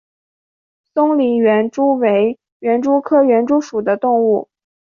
[0.95, 4.49] 松林园蛛为园蛛科园蛛属的动物。